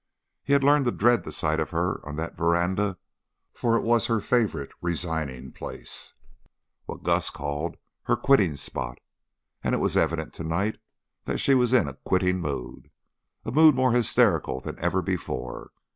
[0.41, 2.97] He had learned to dread the sight of her on that veranda,
[3.53, 6.15] for it was her favorite resigning place
[6.85, 8.97] what Gus called her "quitting spot,"
[9.63, 10.79] and it was evident to night
[11.25, 12.89] that she was in a quitting mood,
[13.45, 15.69] a mood more hysterical than ever before.